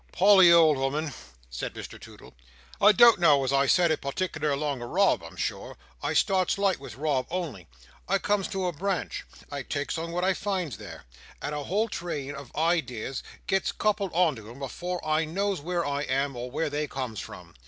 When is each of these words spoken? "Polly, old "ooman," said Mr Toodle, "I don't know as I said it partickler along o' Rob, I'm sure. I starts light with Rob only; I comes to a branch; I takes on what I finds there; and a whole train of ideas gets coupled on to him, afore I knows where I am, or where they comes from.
"Polly, 0.11 0.51
old 0.51 0.77
"ooman," 0.79 1.13
said 1.51 1.75
Mr 1.75 2.01
Toodle, 2.01 2.33
"I 2.81 2.91
don't 2.91 3.19
know 3.19 3.43
as 3.43 3.53
I 3.53 3.67
said 3.67 3.91
it 3.91 4.01
partickler 4.01 4.49
along 4.51 4.81
o' 4.81 4.87
Rob, 4.87 5.21
I'm 5.23 5.35
sure. 5.35 5.77
I 6.01 6.13
starts 6.13 6.57
light 6.57 6.79
with 6.79 6.95
Rob 6.95 7.27
only; 7.29 7.67
I 8.07 8.17
comes 8.17 8.47
to 8.47 8.65
a 8.65 8.71
branch; 8.73 9.27
I 9.51 9.61
takes 9.61 9.99
on 9.99 10.11
what 10.11 10.23
I 10.23 10.33
finds 10.33 10.77
there; 10.77 11.03
and 11.39 11.53
a 11.53 11.65
whole 11.65 11.87
train 11.87 12.33
of 12.33 12.51
ideas 12.55 13.21
gets 13.45 13.71
coupled 13.71 14.09
on 14.15 14.35
to 14.37 14.49
him, 14.49 14.63
afore 14.63 15.07
I 15.07 15.25
knows 15.25 15.61
where 15.61 15.85
I 15.85 16.01
am, 16.01 16.35
or 16.35 16.49
where 16.49 16.71
they 16.71 16.87
comes 16.87 17.19
from. 17.19 17.53